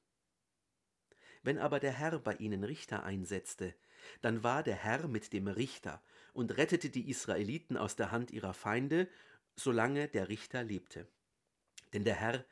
Wenn 1.47 1.59
aber 1.59 1.79
der 1.79 1.93
Herr 1.93 2.19
bei 2.19 2.33
ihnen 2.33 2.65
Richter 2.65 3.05
einsetzte, 3.05 3.73
dann 4.21 4.43
war 4.43 4.63
der 4.63 4.75
Herr 4.75 5.07
mit 5.07 5.31
dem 5.31 5.47
Richter 5.47 6.03
und 6.33 6.57
rettete 6.57 6.89
die 6.89 7.09
Israeliten 7.09 7.77
aus 7.77 7.95
der 7.95 8.11
Hand 8.11 8.31
ihrer 8.31 8.53
Feinde, 8.53 9.07
solange 9.55 10.09
der 10.09 10.27
Richter 10.27 10.61
lebte. 10.61 11.07
Denn 11.93 12.03
der 12.03 12.15
Herr 12.15 12.43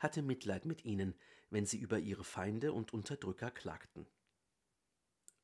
hatte 0.00 0.22
Mitleid 0.22 0.64
mit 0.64 0.84
ihnen, 0.84 1.14
wenn 1.50 1.64
sie 1.64 1.78
über 1.78 2.00
ihre 2.00 2.24
Feinde 2.24 2.72
und 2.72 2.92
Unterdrücker 2.92 3.52
klagten. 3.52 4.04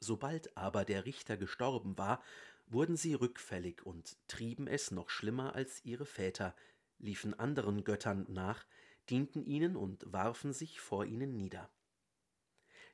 Sobald 0.00 0.56
aber 0.56 0.84
der 0.84 1.04
Richter 1.04 1.36
gestorben 1.36 1.96
war, 1.96 2.20
wurden 2.66 2.96
sie 2.96 3.14
rückfällig 3.14 3.86
und 3.86 4.16
trieben 4.26 4.66
es 4.66 4.90
noch 4.90 5.10
schlimmer 5.10 5.54
als 5.54 5.84
ihre 5.84 6.06
Väter, 6.06 6.56
liefen 6.98 7.38
anderen 7.38 7.84
Göttern 7.84 8.26
nach, 8.28 8.66
dienten 9.10 9.44
ihnen 9.44 9.76
und 9.76 10.12
warfen 10.12 10.52
sich 10.52 10.80
vor 10.80 11.04
ihnen 11.04 11.36
nieder. 11.36 11.70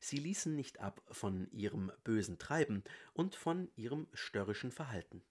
Sie 0.05 0.17
ließen 0.17 0.57
nicht 0.57 0.81
ab 0.81 1.01
von 1.13 1.49
ihrem 1.53 1.93
bösen 2.03 2.37
Treiben 2.37 2.83
und 3.13 3.37
von 3.37 3.71
ihrem 3.77 4.09
störrischen 4.13 4.73
Verhalten. 4.73 5.23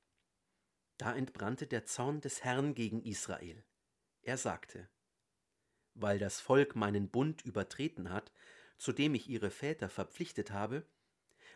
Da 0.98 1.14
entbrannte 1.14 1.68
der 1.68 1.86
Zorn 1.86 2.22
des 2.22 2.46
Herrn 2.46 2.74
gegen 2.74 3.04
Israel. 3.04 3.66
Er 4.22 4.38
sagte, 4.38 4.88
Weil 5.94 6.20
das 6.20 6.40
Volk 6.40 6.78
meinen 6.78 7.10
Bund 7.10 7.42
übertreten 7.42 8.12
hat, 8.12 8.32
zu 8.78 8.94
dem 8.94 9.14
ich 9.14 9.28
ihre 9.28 9.52
Väter 9.52 9.90
verpflichtet 9.90 10.52
habe, 10.52 10.86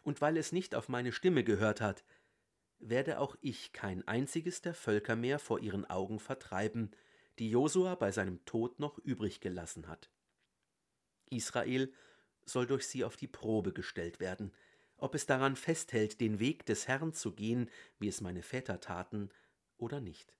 und 0.03 0.19
weil 0.19 0.35
es 0.35 0.51
nicht 0.51 0.75
auf 0.75 0.89
meine 0.89 1.13
Stimme 1.13 1.45
gehört 1.45 1.79
hat, 1.79 2.03
werde 2.79 3.19
auch 3.19 3.37
ich 3.39 3.71
kein 3.71 4.05
einziges 4.09 4.61
der 4.61 4.73
Völker 4.73 5.15
mehr 5.15 5.39
vor 5.39 5.61
ihren 5.61 5.85
Augen 5.85 6.19
vertreiben, 6.19 6.91
die 7.39 7.49
Josua 7.49 7.95
bei 7.95 8.11
seinem 8.11 8.43
Tod 8.43 8.77
noch 8.79 8.97
übrig 8.97 9.39
gelassen 9.39 9.87
hat. 9.87 10.11
Israel 11.29 11.93
soll 12.45 12.67
durch 12.67 12.87
sie 12.87 13.03
auf 13.03 13.17
die 13.17 13.27
Probe 13.27 13.73
gestellt 13.73 14.19
werden, 14.19 14.53
ob 14.97 15.15
es 15.15 15.25
daran 15.25 15.55
festhält, 15.55 16.21
den 16.21 16.39
Weg 16.39 16.65
des 16.65 16.87
Herrn 16.87 17.13
zu 17.13 17.33
gehen, 17.33 17.69
wie 17.99 18.07
es 18.07 18.21
meine 18.21 18.43
Väter 18.43 18.79
taten, 18.79 19.29
oder 19.77 19.99
nicht. 19.99 20.33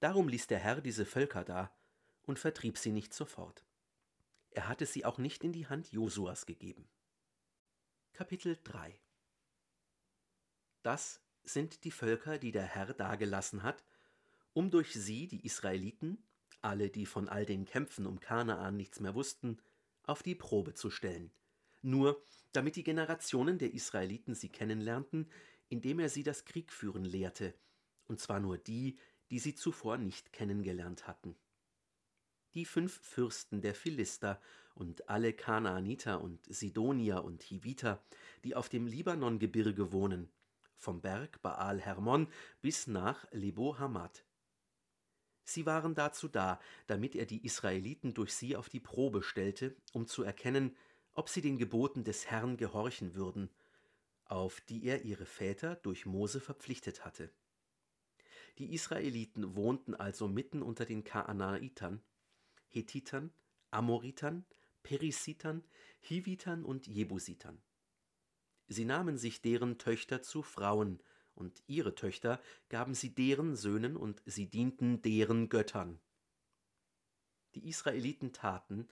Darum 0.00 0.28
ließ 0.28 0.48
der 0.48 0.58
Herr 0.58 0.80
diese 0.80 1.06
Völker 1.06 1.44
da 1.44 1.74
und 2.22 2.38
vertrieb 2.38 2.76
sie 2.76 2.92
nicht 2.92 3.14
sofort. 3.14 3.64
Er 4.50 4.68
hatte 4.68 4.86
sie 4.86 5.04
auch 5.04 5.18
nicht 5.18 5.44
in 5.44 5.52
die 5.52 5.66
Hand 5.66 5.92
Josuas 5.92 6.46
gegeben. 6.46 6.88
Kapitel 8.12 8.58
3 8.64 8.98
Das 10.82 11.20
sind 11.44 11.84
die 11.84 11.90
Völker, 11.90 12.38
die 12.38 12.52
der 12.52 12.64
Herr 12.64 12.92
dagelassen 12.92 13.62
hat, 13.62 13.84
um 14.52 14.70
durch 14.70 14.94
sie 14.94 15.26
die 15.28 15.44
Israeliten, 15.44 16.18
alle, 16.62 16.90
die 16.90 17.06
von 17.06 17.28
all 17.28 17.46
den 17.46 17.64
Kämpfen 17.64 18.06
um 18.06 18.20
Kanaan 18.20 18.76
nichts 18.76 19.00
mehr 19.00 19.14
wussten, 19.14 19.60
auf 20.06 20.22
die 20.22 20.34
Probe 20.34 20.74
zu 20.74 20.90
stellen, 20.90 21.30
nur 21.82 22.22
damit 22.52 22.76
die 22.76 22.84
Generationen 22.84 23.58
der 23.58 23.74
Israeliten 23.74 24.34
sie 24.34 24.48
kennenlernten, 24.48 25.30
indem 25.68 25.98
er 25.98 26.08
sie 26.08 26.22
das 26.22 26.44
Kriegführen 26.44 27.04
lehrte, 27.04 27.54
und 28.06 28.20
zwar 28.20 28.40
nur 28.40 28.56
die, 28.56 28.98
die 29.30 29.38
sie 29.38 29.54
zuvor 29.54 29.98
nicht 29.98 30.32
kennengelernt 30.32 31.06
hatten. 31.06 31.36
Die 32.54 32.64
fünf 32.64 33.00
Fürsten 33.02 33.60
der 33.60 33.74
Philister 33.74 34.40
und 34.74 35.08
alle 35.08 35.32
Kanaaniter 35.32 36.20
und 36.20 36.44
Sidonier 36.46 37.24
und 37.24 37.42
Hiviter, 37.42 38.02
die 38.44 38.54
auf 38.54 38.68
dem 38.68 38.86
Libanongebirge 38.86 39.92
wohnen, 39.92 40.30
vom 40.76 41.00
Berg 41.00 41.42
Baal 41.42 41.80
Hermon 41.80 42.28
bis 42.60 42.86
nach 42.86 43.26
Lebo 43.32 43.78
Hamad. 43.78 44.25
Sie 45.48 45.64
waren 45.64 45.94
dazu 45.94 46.26
da, 46.26 46.58
damit 46.88 47.14
er 47.14 47.24
die 47.24 47.44
Israeliten 47.44 48.14
durch 48.14 48.34
sie 48.34 48.56
auf 48.56 48.68
die 48.68 48.80
Probe 48.80 49.22
stellte, 49.22 49.76
um 49.92 50.08
zu 50.08 50.24
erkennen, 50.24 50.76
ob 51.14 51.28
sie 51.28 51.40
den 51.40 51.56
Geboten 51.56 52.02
des 52.02 52.26
Herrn 52.26 52.56
gehorchen 52.56 53.14
würden, 53.14 53.48
auf 54.24 54.60
die 54.60 54.84
er 54.84 55.04
ihre 55.04 55.24
Väter 55.24 55.76
durch 55.76 56.04
Mose 56.04 56.40
verpflichtet 56.40 57.04
hatte. 57.04 57.30
Die 58.58 58.74
Israeliten 58.74 59.54
wohnten 59.54 59.94
also 59.94 60.26
mitten 60.26 60.62
unter 60.62 60.84
den 60.84 61.04
Kaanaitern, 61.04 62.02
Hethitern, 62.68 63.32
Amoritern, 63.70 64.44
Perisitern, 64.82 65.62
Hivitern 66.00 66.64
und 66.64 66.88
Jebusitern. 66.88 67.62
Sie 68.66 68.84
nahmen 68.84 69.16
sich 69.16 69.42
deren 69.42 69.78
Töchter 69.78 70.22
zu 70.22 70.42
Frauen 70.42 71.00
und 71.36 71.62
ihre 71.66 71.94
Töchter 71.94 72.40
gaben 72.68 72.94
sie 72.94 73.14
deren 73.14 73.54
Söhnen 73.54 73.96
und 73.96 74.22
sie 74.26 74.48
dienten 74.48 75.02
deren 75.02 75.48
Göttern. 75.48 76.00
Die 77.54 77.68
Israeliten 77.68 78.32
taten, 78.32 78.88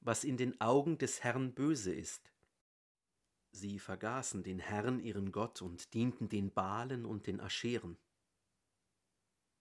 was 0.00 0.24
in 0.24 0.36
den 0.36 0.60
Augen 0.60 0.98
des 0.98 1.22
Herrn 1.22 1.54
böse 1.54 1.92
ist. 1.94 2.30
Sie 3.52 3.78
vergaßen 3.78 4.42
den 4.42 4.58
Herrn 4.58 5.00
ihren 5.00 5.32
Gott 5.32 5.62
und 5.62 5.94
dienten 5.94 6.28
den 6.28 6.52
Balen 6.52 7.06
und 7.06 7.26
den 7.26 7.40
Ascheren. 7.40 7.96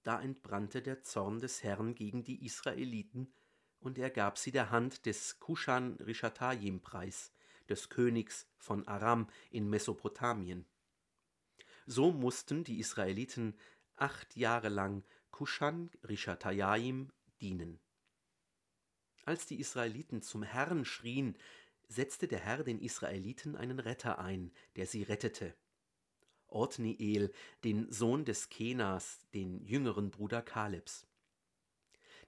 Da 0.04 0.22
entbrannte 0.22 0.82
der 0.82 1.02
Zorn 1.04 1.40
des 1.40 1.64
Herrn 1.64 1.96
gegen 1.96 2.24
die 2.24 2.46
Israeliten, 2.46 3.34
und 3.80 3.98
er 3.98 4.10
gab 4.10 4.38
sie 4.38 4.52
der 4.52 4.72
Hand 4.72 5.06
des 5.06 5.40
Kushan 5.40 5.96
Rishatayim 5.96 6.82
preis, 6.82 7.34
des 7.70 7.90
Königs 7.90 8.48
von 8.58 8.88
Aram 8.88 9.30
in 9.52 9.70
Mesopotamien. 9.70 10.66
So 11.86 12.12
mussten 12.12 12.64
die 12.64 12.80
Israeliten 12.80 13.56
acht 13.96 14.36
Jahre 14.36 14.70
lang 14.70 15.04
Kushan 15.32 15.90
Rishatayim 16.04 17.12
dienen. 17.42 17.80
Als 19.26 19.46
die 19.46 19.60
Israeliten 19.60 20.22
zum 20.22 20.44
Herrn 20.44 20.86
schrien, 20.86 21.38
setzte 21.88 22.28
der 22.28 22.40
Herr 22.40 22.64
den 22.64 22.80
Israeliten 22.80 23.56
einen 23.56 23.80
Retter 23.80 24.20
ein, 24.20 24.52
der 24.76 24.86
sie 24.86 25.04
rettete. 25.04 25.56
Othniel, 26.48 27.32
den 27.64 27.92
Sohn 27.92 28.26
des 28.26 28.50
Kenas, 28.50 29.22
den 29.34 29.66
jüngeren 29.66 30.12
Bruder 30.12 30.42
Kalebs. 30.42 31.08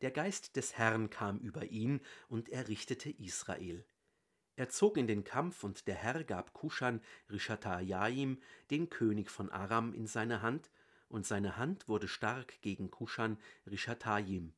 Der 0.02 0.12
Geist 0.12 0.56
des 0.56 0.78
Herrn 0.78 1.10
kam 1.10 1.40
über 1.40 1.66
ihn 1.66 2.02
und 2.28 2.50
er 2.50 2.68
richtete 2.68 3.10
Israel. 3.10 3.86
Er 4.56 4.70
zog 4.70 4.98
in 4.98 5.08
den 5.08 5.24
Kampf, 5.24 5.64
und 5.64 5.88
der 5.88 5.96
Herr 5.96 6.24
gab 6.24 6.54
Kuschan 6.54 7.02
Rishathajaim, 7.30 8.42
den 8.72 8.90
König 8.90 9.30
von 9.30 9.50
Aram, 9.50 9.94
in 9.94 10.08
seine 10.08 10.42
Hand, 10.42 10.72
und 11.10 11.26
seine 11.26 11.58
Hand 11.58 11.88
wurde 11.88 12.08
stark 12.08 12.62
gegen 12.62 12.90
Kuschan 12.90 13.38
Rishathaim. 13.68 14.54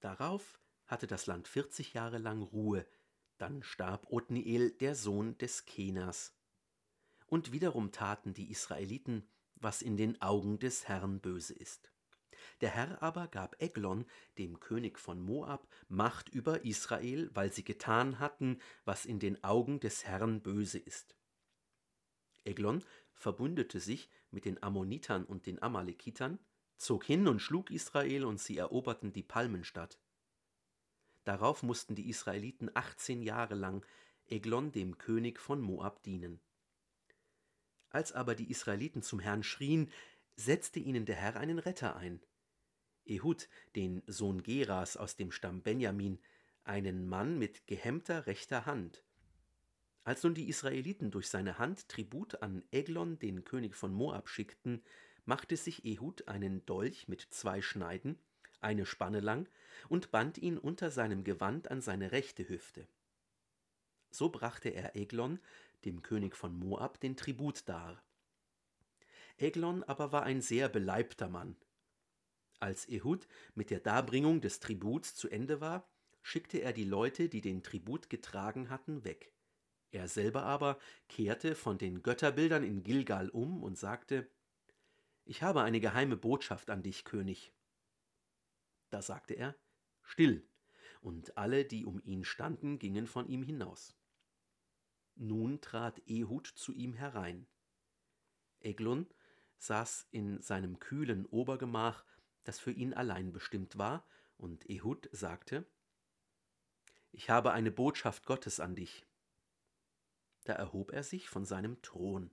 Darauf 0.00 0.58
hatte 0.86 1.06
das 1.06 1.26
Land 1.26 1.46
vierzig 1.46 1.94
Jahre 1.94 2.18
lang 2.18 2.42
Ruhe, 2.42 2.86
dann 3.38 3.62
starb 3.62 4.06
Othniel, 4.10 4.70
der 4.72 4.94
Sohn 4.94 5.38
des 5.38 5.64
Kenas. 5.64 6.34
Und 7.26 7.52
wiederum 7.52 7.92
taten 7.92 8.34
die 8.34 8.50
Israeliten, 8.50 9.26
was 9.54 9.82
in 9.82 9.96
den 9.96 10.20
Augen 10.20 10.58
des 10.58 10.88
Herrn 10.88 11.20
böse 11.20 11.54
ist. 11.54 11.92
Der 12.60 12.70
Herr 12.70 13.02
aber 13.02 13.28
gab 13.28 13.60
Eglon, 13.60 14.04
dem 14.38 14.60
König 14.60 14.98
von 14.98 15.20
Moab, 15.20 15.68
Macht 15.88 16.28
über 16.28 16.64
Israel, 16.64 17.30
weil 17.34 17.52
sie 17.52 17.64
getan 17.64 18.18
hatten, 18.18 18.60
was 18.84 19.04
in 19.04 19.18
den 19.18 19.42
Augen 19.44 19.80
des 19.80 20.04
Herrn 20.04 20.42
böse 20.42 20.78
ist. 20.78 21.16
Eglon 22.44 22.84
verbündete 23.12 23.80
sich 23.80 24.10
mit 24.30 24.44
den 24.44 24.62
Ammonitern 24.62 25.24
und 25.24 25.46
den 25.46 25.62
Amalekitern, 25.62 26.38
zog 26.76 27.04
hin 27.04 27.28
und 27.28 27.40
schlug 27.40 27.70
Israel 27.70 28.24
und 28.24 28.40
sie 28.40 28.56
eroberten 28.56 29.12
die 29.12 29.22
Palmenstadt. 29.22 30.00
Darauf 31.24 31.62
mussten 31.62 31.94
die 31.94 32.08
Israeliten 32.08 32.70
18 32.74 33.22
Jahre 33.22 33.54
lang 33.54 33.84
Eglon, 34.26 34.72
dem 34.72 34.96
König 34.96 35.38
von 35.38 35.60
Moab, 35.60 36.02
dienen. 36.02 36.40
Als 37.90 38.12
aber 38.12 38.34
die 38.34 38.50
Israeliten 38.50 39.02
zum 39.02 39.18
Herrn 39.18 39.42
schrien, 39.42 39.90
setzte 40.36 40.78
ihnen 40.78 41.04
der 41.04 41.16
Herr 41.16 41.36
einen 41.36 41.58
Retter 41.58 41.96
ein. 41.96 42.22
Ehud, 43.10 43.48
den 43.74 44.02
Sohn 44.06 44.42
Geras 44.42 44.96
aus 44.96 45.16
dem 45.16 45.32
Stamm 45.32 45.62
Benjamin, 45.62 46.18
einen 46.64 47.08
Mann 47.08 47.38
mit 47.38 47.66
gehemmter 47.66 48.26
rechter 48.26 48.66
Hand. 48.66 49.02
Als 50.04 50.22
nun 50.22 50.34
die 50.34 50.48
Israeliten 50.48 51.10
durch 51.10 51.28
seine 51.28 51.58
Hand 51.58 51.88
Tribut 51.88 52.42
an 52.42 52.62
Eglon, 52.70 53.18
den 53.18 53.44
König 53.44 53.74
von 53.74 53.92
Moab, 53.92 54.28
schickten, 54.28 54.82
machte 55.24 55.56
sich 55.56 55.84
Ehud 55.84 56.28
einen 56.28 56.64
Dolch 56.66 57.08
mit 57.08 57.20
zwei 57.30 57.60
Schneiden, 57.60 58.18
eine 58.60 58.86
Spanne 58.86 59.20
lang, 59.20 59.48
und 59.88 60.10
band 60.10 60.38
ihn 60.38 60.58
unter 60.58 60.90
seinem 60.90 61.24
Gewand 61.24 61.70
an 61.70 61.80
seine 61.80 62.12
rechte 62.12 62.48
Hüfte. 62.48 62.86
So 64.10 64.28
brachte 64.28 64.70
er 64.70 64.96
Eglon, 64.96 65.38
dem 65.84 66.02
König 66.02 66.36
von 66.36 66.58
Moab, 66.58 67.00
den 67.00 67.16
Tribut 67.16 67.68
dar. 67.68 68.02
Eglon 69.36 69.82
aber 69.84 70.12
war 70.12 70.24
ein 70.24 70.42
sehr 70.42 70.68
beleibter 70.68 71.28
Mann. 71.28 71.56
Als 72.60 72.86
Ehud 72.88 73.26
mit 73.54 73.70
der 73.70 73.80
Darbringung 73.80 74.42
des 74.42 74.60
Tributs 74.60 75.14
zu 75.14 75.28
Ende 75.28 75.62
war, 75.62 75.88
schickte 76.22 76.58
er 76.58 76.74
die 76.74 76.84
Leute, 76.84 77.30
die 77.30 77.40
den 77.40 77.62
Tribut 77.62 78.10
getragen 78.10 78.68
hatten, 78.68 79.02
weg. 79.02 79.32
Er 79.92 80.08
selber 80.08 80.42
aber 80.42 80.78
kehrte 81.08 81.54
von 81.54 81.78
den 81.78 82.02
Götterbildern 82.02 82.62
in 82.62 82.82
Gilgal 82.82 83.30
um 83.30 83.62
und 83.62 83.78
sagte, 83.78 84.30
Ich 85.24 85.42
habe 85.42 85.62
eine 85.62 85.80
geheime 85.80 86.16
Botschaft 86.16 86.68
an 86.68 86.82
dich, 86.82 87.04
König. 87.04 87.52
Da 88.90 89.00
sagte 89.00 89.34
er, 89.34 89.56
Still, 90.02 90.46
und 91.00 91.38
alle, 91.38 91.64
die 91.64 91.86
um 91.86 92.00
ihn 92.04 92.24
standen, 92.24 92.78
gingen 92.78 93.06
von 93.06 93.26
ihm 93.26 93.42
hinaus. 93.42 93.96
Nun 95.16 95.60
trat 95.60 96.00
Ehud 96.06 96.46
zu 96.46 96.72
ihm 96.72 96.92
herein. 96.92 97.46
Eglon 98.60 99.06
saß 99.58 100.06
in 100.10 100.40
seinem 100.40 100.78
kühlen 100.78 101.26
Obergemach, 101.26 102.04
das 102.44 102.58
für 102.58 102.72
ihn 102.72 102.94
allein 102.94 103.32
bestimmt 103.32 103.78
war, 103.78 104.06
und 104.36 104.68
Ehud 104.68 105.08
sagte, 105.12 105.66
Ich 107.12 107.28
habe 107.30 107.52
eine 107.52 107.70
Botschaft 107.70 108.24
Gottes 108.24 108.60
an 108.60 108.74
dich. 108.74 109.06
Da 110.44 110.54
erhob 110.54 110.92
er 110.92 111.02
sich 111.02 111.28
von 111.28 111.44
seinem 111.44 111.80
Thron. 111.82 112.30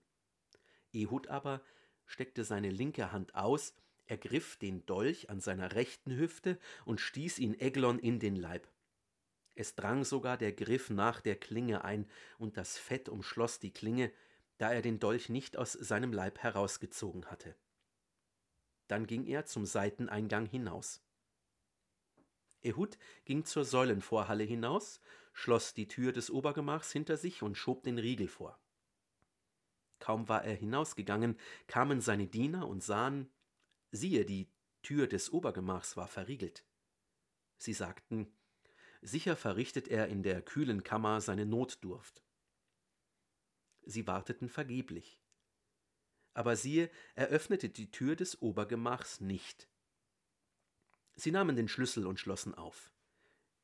Ehud 0.93 1.27
aber 1.27 1.61
steckte 2.05 2.43
seine 2.43 2.69
linke 2.69 3.11
Hand 3.11 3.35
aus, 3.35 3.75
ergriff 4.05 4.55
den 4.57 4.85
Dolch 4.85 5.29
an 5.29 5.41
seiner 5.41 5.73
rechten 5.73 6.15
Hüfte 6.15 6.57
und 6.85 7.01
stieß 7.01 7.39
ihn 7.39 7.59
Eglon 7.59 7.99
in 7.99 8.19
den 8.19 8.35
Leib. 8.35 8.67
Es 9.55 9.75
drang 9.75 10.05
sogar 10.05 10.37
der 10.37 10.53
Griff 10.53 10.89
nach 10.89 11.19
der 11.19 11.35
Klinge 11.35 11.83
ein, 11.83 12.09
und 12.37 12.57
das 12.57 12.77
Fett 12.77 13.09
umschloss 13.09 13.59
die 13.59 13.73
Klinge, 13.73 14.11
da 14.57 14.71
er 14.71 14.81
den 14.81 14.99
Dolch 14.99 15.29
nicht 15.29 15.57
aus 15.57 15.73
seinem 15.73 16.13
Leib 16.13 16.39
herausgezogen 16.39 17.25
hatte. 17.25 17.55
Dann 18.87 19.07
ging 19.07 19.25
er 19.25 19.45
zum 19.45 19.65
Seiteneingang 19.65 20.45
hinaus. 20.45 21.01
Ehud 22.63 22.97
ging 23.25 23.45
zur 23.45 23.65
Säulenvorhalle 23.65 24.43
hinaus, 24.43 24.99
schloss 25.33 25.73
die 25.73 25.87
Tür 25.87 26.11
des 26.11 26.31
Obergemachs 26.31 26.91
hinter 26.91 27.17
sich 27.17 27.43
und 27.43 27.55
schob 27.55 27.83
den 27.83 27.99
Riegel 27.99 28.27
vor. 28.27 28.59
Kaum 29.99 30.27
war 30.29 30.43
er 30.43 30.55
hinausgegangen, 30.55 31.37
kamen 31.67 32.01
seine 32.01 32.27
Diener 32.27 32.67
und 32.67 32.83
sahen, 32.83 33.29
siehe, 33.91 34.25
die 34.25 34.49
Tür 34.81 35.07
des 35.07 35.31
Obergemachs 35.31 35.97
war 35.97 36.07
verriegelt. 36.07 36.65
Sie 37.57 37.73
sagten, 37.73 38.31
sicher 39.01 39.35
verrichtet 39.35 39.87
er 39.87 40.07
in 40.07 40.23
der 40.23 40.41
kühlen 40.41 40.83
Kammer 40.83 41.21
seine 41.21 41.45
Notdurft. 41.45 42.23
Sie 43.83 44.05
warteten 44.05 44.49
vergeblich. 44.49 45.19
Aber 46.37 46.55
siehe, 46.55 46.91
er 47.15 47.29
öffnete 47.29 47.67
die 47.67 47.89
Tür 47.89 48.15
des 48.15 48.43
Obergemachs 48.43 49.21
nicht. 49.21 49.67
Sie 51.15 51.31
nahmen 51.31 51.55
den 51.55 51.67
Schlüssel 51.67 52.05
und 52.05 52.19
schlossen 52.19 52.53
auf. 52.53 52.91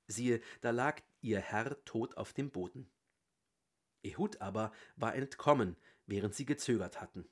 Siehe, 0.07 0.41
da 0.61 0.71
lag 0.71 0.99
ihr 1.21 1.39
Herr 1.39 1.85
tot 1.85 2.17
auf 2.17 2.33
dem 2.33 2.49
Boden. 2.49 2.89
Ehud 4.01 4.41
aber 4.41 4.71
war 4.95 5.13
entkommen, 5.13 5.77
während 6.07 6.33
sie 6.33 6.47
gezögert 6.47 6.99
hatten. 6.99 7.29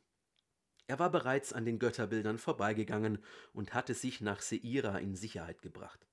Er 0.85 0.99
war 0.99 1.09
bereits 1.09 1.53
an 1.53 1.65
den 1.65 1.79
Götterbildern 1.79 2.37
vorbeigegangen 2.37 3.17
und 3.51 3.73
hatte 3.73 3.95
sich 3.95 4.21
nach 4.21 4.41
Seira 4.41 4.99
in 4.99 5.15
Sicherheit 5.15 5.63
gebracht. 5.63 6.05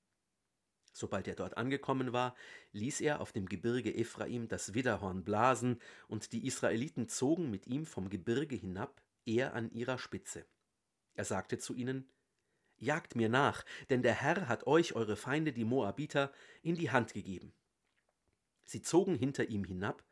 Sobald 0.91 1.27
er 1.27 1.35
dort 1.35 1.55
angekommen 1.55 2.13
war, 2.13 2.35
ließ 2.71 2.99
er 3.01 3.21
auf 3.21 3.31
dem 3.31 3.45
Gebirge 3.45 3.93
Ephraim 3.93 4.47
das 4.47 4.73
Widderhorn 4.73 5.23
blasen, 5.23 5.79
und 6.07 6.31
die 6.31 6.47
Israeliten 6.47 7.07
zogen 7.09 7.51
mit 7.51 7.67
ihm 7.67 7.85
vom 7.85 8.09
Gebirge 8.09 8.55
hinab, 8.55 9.03
er 9.35 9.53
an 9.53 9.71
ihrer 9.71 9.97
Spitze. 9.97 10.45
Er 11.13 11.25
sagte 11.25 11.57
zu 11.57 11.73
ihnen, 11.73 12.09
Jagt 12.77 13.15
mir 13.15 13.27
nach, 13.27 13.65
denn 13.89 14.01
der 14.01 14.13
Herr 14.13 14.47
hat 14.47 14.65
euch, 14.65 14.95
eure 14.95 15.17
Feinde, 15.17 15.51
die 15.51 15.65
Moabiter, 15.65 16.31
in 16.61 16.75
die 16.75 16.91
Hand 16.91 17.13
gegeben. 17.13 17.53
Sie 18.65 18.81
zogen 18.81 19.15
hinter 19.15 19.49
ihm 19.49 19.65
hinab, 19.65 20.03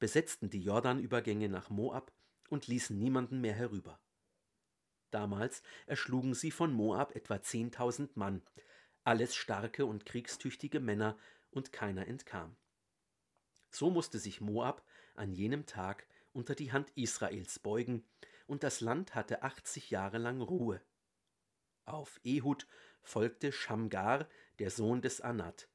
besetzten 0.00 0.50
die 0.50 0.60
Jordanübergänge 0.60 1.48
nach 1.48 1.70
Moab 1.70 2.12
und 2.48 2.66
ließen 2.66 2.98
niemanden 2.98 3.40
mehr 3.40 3.54
herüber. 3.54 4.00
Damals 5.12 5.62
erschlugen 5.86 6.34
sie 6.34 6.50
von 6.50 6.72
Moab 6.72 7.14
etwa 7.14 7.40
zehntausend 7.40 8.16
Mann, 8.16 8.42
alles 9.04 9.36
starke 9.36 9.86
und 9.86 10.04
kriegstüchtige 10.04 10.80
Männer, 10.80 11.16
und 11.50 11.72
keiner 11.72 12.06
entkam. 12.06 12.54
So 13.70 13.90
musste 13.90 14.18
sich 14.18 14.40
Moab 14.40 14.84
an 15.14 15.32
jenem 15.32 15.64
Tag 15.64 16.06
unter 16.32 16.54
die 16.54 16.72
Hand 16.72 16.90
Israels 16.96 17.58
beugen, 17.58 18.04
und 18.46 18.62
das 18.62 18.80
Land 18.80 19.14
hatte 19.14 19.42
achtzig 19.42 19.90
Jahre 19.90 20.18
lang 20.18 20.40
Ruhe. 20.40 20.80
Auf 21.84 22.20
Ehud 22.24 22.66
folgte 23.02 23.52
Shamgar, 23.52 24.28
der 24.58 24.70
Sohn 24.70 25.02
des 25.02 25.20
Anat. 25.20 25.68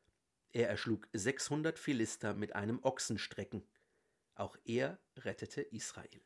Er 0.51 0.67
erschlug 0.67 1.07
sechshundert 1.13 1.79
Philister 1.79 2.33
mit 2.33 2.55
einem 2.55 2.83
Ochsenstrecken. 2.83 3.63
Auch 4.35 4.57
er 4.65 4.99
rettete 5.15 5.61
Israel. 5.61 6.21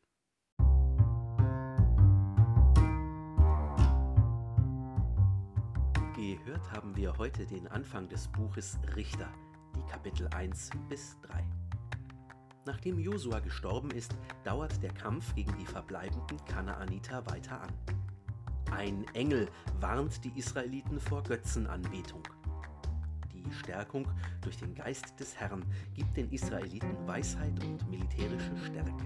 Gehört 6.16 6.72
haben 6.72 6.96
wir 6.96 7.18
heute 7.18 7.46
den 7.46 7.68
Anfang 7.68 8.08
des 8.08 8.28
Buches 8.30 8.80
Richter, 8.96 9.32
die 9.76 9.86
Kapitel 9.92 10.28
1 10.30 10.70
bis 10.90 11.20
3. 11.22 11.65
Nachdem 12.66 12.98
Josua 12.98 13.40
gestorben 13.40 13.92
ist, 13.92 14.16
dauert 14.44 14.82
der 14.82 14.92
Kampf 14.92 15.36
gegen 15.36 15.56
die 15.58 15.66
verbleibenden 15.66 16.44
Kanaaniter 16.46 17.24
weiter 17.28 17.62
an. 17.62 17.70
Ein 18.72 19.06
Engel 19.14 19.48
warnt 19.80 20.24
die 20.24 20.38
Israeliten 20.38 21.00
vor 21.00 21.22
Götzenanbetung. 21.22 22.24
Die 23.32 23.54
Stärkung 23.54 24.08
durch 24.42 24.58
den 24.58 24.74
Geist 24.74 25.20
des 25.20 25.36
Herrn 25.36 25.64
gibt 25.94 26.18
den 26.18 26.32
Israeliten 26.32 27.08
Weisheit 27.08 27.54
und 27.64 27.88
militärische 27.88 28.58
Stärke. 28.66 29.06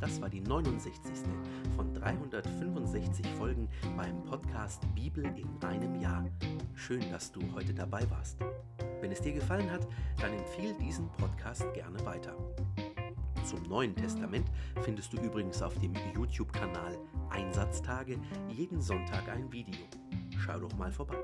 Das 0.00 0.20
war 0.20 0.30
die 0.30 0.40
69. 0.40 1.12
von 1.76 1.92
365 1.92 3.26
Folgen 3.36 3.68
beim 3.96 4.24
Podcast 4.24 4.82
Bibel 4.94 5.24
in 5.24 5.62
einem 5.62 6.00
Jahr. 6.00 6.24
Schön, 6.74 7.08
dass 7.10 7.30
du 7.30 7.40
heute 7.52 7.74
dabei 7.74 8.08
warst. 8.10 8.38
Wenn 9.02 9.10
es 9.10 9.20
dir 9.20 9.32
gefallen 9.32 9.68
hat, 9.70 9.86
dann 10.20 10.32
empfehle 10.32 10.74
diesen 10.74 11.08
Podcast 11.10 11.64
gerne 11.74 12.02
weiter. 12.06 12.36
Zum 13.44 13.64
Neuen 13.64 13.96
Testament 13.96 14.46
findest 14.82 15.12
du 15.12 15.16
übrigens 15.18 15.60
auf 15.60 15.76
dem 15.80 15.92
YouTube-Kanal 16.14 16.96
Einsatztage 17.28 18.16
jeden 18.48 18.80
Sonntag 18.80 19.28
ein 19.28 19.50
Video. 19.52 19.80
Schau 20.38 20.60
doch 20.60 20.72
mal 20.76 20.92
vorbei. 20.92 21.18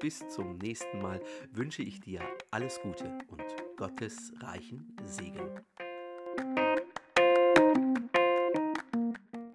Bis 0.00 0.28
zum 0.28 0.58
nächsten 0.58 1.00
Mal 1.00 1.22
wünsche 1.52 1.82
ich 1.82 1.98
dir 2.00 2.20
alles 2.50 2.78
Gute 2.82 3.06
und 3.28 3.42
Gottes 3.78 4.34
reichen 4.40 4.94
Segen. 5.04 5.48